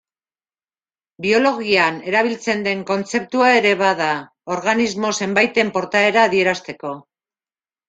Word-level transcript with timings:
Biologian 1.25 1.99
erabiltzen 2.13 2.63
den 2.69 2.81
kontzeptua 2.93 3.51
ere 3.59 3.75
bada, 3.83 4.09
organismo 4.57 5.15
zenbaiten 5.21 5.73
portaera 5.79 6.27
adierazteko. 6.33 6.99